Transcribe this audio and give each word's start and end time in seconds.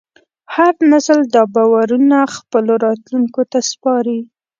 هر 0.55 0.73
نسل 0.91 1.19
دا 1.33 1.43
باورونه 1.53 2.17
خپلو 2.35 2.73
راتلونکو 2.85 3.41
ته 3.51 3.59
سپاري. 3.71 4.19